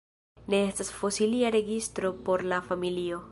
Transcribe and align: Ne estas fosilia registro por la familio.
Ne 0.53 0.61
estas 0.69 0.89
fosilia 1.01 1.53
registro 1.57 2.13
por 2.29 2.47
la 2.55 2.63
familio. 2.73 3.19